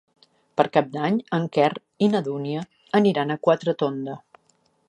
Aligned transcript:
Per 0.59 0.63
Cap 0.77 0.87
d'Any 0.95 1.19
en 1.37 1.45
Quer 1.57 1.69
i 2.07 2.09
na 2.15 2.23
Dúnia 2.31 2.65
aniran 3.01 3.35
a 3.37 3.41
Quatretonda. 3.49 4.21